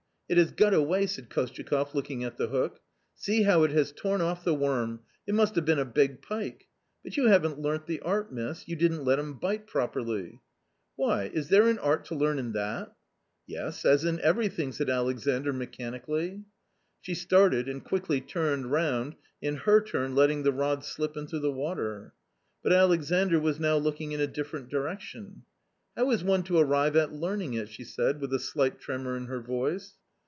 "It 0.31 0.37
has 0.37 0.53
got 0.53 0.73
away!" 0.73 1.07
said 1.07 1.29
Kostyakoff, 1.29 1.93
looking 1.93 2.23
at 2.23 2.37
the 2.37 2.47
hook. 2.47 2.75
x^*"See 3.17 3.43
how 3.43 3.63
it 3.65 3.71
has 3.71 3.91
torn 3.91 4.21
off 4.21 4.45
the 4.45 4.53
worm; 4.55 5.01
it 5.27 5.35
must 5.35 5.55
have 5.55 5.65
been 5.65 5.77
a 5.77 5.83
big 5.83 6.11
1 6.11 6.19
pike. 6.41 6.67
But 7.03 7.17
you 7.17 7.27
haven't 7.27 7.59
learnt 7.59 7.85
the 7.85 7.99
art, 7.99 8.31
miss; 8.31 8.65
yo 8.65 8.71
u 8.75 8.79
didn't 8.79 9.03
let 9.03 9.19
\ 9.19 9.19
him 9.19 9.33
bite 9.33 9.67
prop 9.67 9.93
erly." 9.95 10.05
"~^ 10.07 10.31
yi> 10.31 10.39
"^Why, 10.97 11.29
is 11.33 11.49
there 11.49 11.67
an 11.67 11.79
art 11.79 12.05
to 12.05 12.15
learn 12.15 12.39
in 12.39 12.53
that 12.53 12.87
?"^^" 12.89 12.91
Ye 13.45 13.57
s7 13.57 13.85
as 13.91 14.05
in 14.05 14.21
everything," 14.21 14.69
s 14.69 14.79
aid 14.79 14.87
A 14.87 14.93
lexandr 15.03 15.53
mechanically. 15.53 16.45
She 17.01 17.13
started 17.13 17.67
and 17.67 17.83
quickly 17.83 18.21
Turned 18.21 18.67
roundj 18.67 19.17
TrTher 19.43 19.85
t\uil~tetting 19.85 20.43
the 20.45 20.53
rod 20.53 20.85
slip 20.85 21.17
into 21.17 21.39
the 21.39 21.51
water. 21.51 22.13
But 22.63 22.71
Alexandr 22.71 23.37
was 23.41 23.59
now 23.59 23.75
looking 23.75 24.13
in 24.13 24.21
a 24.21 24.27
different 24.27 24.69
direction. 24.69 25.43
"How 25.97 26.09
is 26.11 26.23
one 26.23 26.43
to 26.43 26.57
arrive 26.57 26.95
at 26.95 27.11
learning 27.11 27.55
it?" 27.55 27.67
she 27.67 27.83
said 27.83 28.21
with 28.21 28.33
a 28.33 28.39
slight 28.39 28.79
tremor 28.79 29.17
in 29.17 29.25
her 29.25 29.41
voice. 29.41 29.95